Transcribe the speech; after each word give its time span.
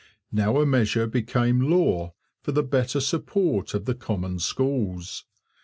Now 0.31 0.59
a 0.59 0.65
measure 0.65 1.05
became 1.05 1.69
law 1.69 2.15
for 2.41 2.53
the 2.53 2.63
better 2.63 2.99
support 2.99 3.75
of 3.75 3.85
the 3.85 3.93
common 3.93 4.39
schools. 4.39 5.25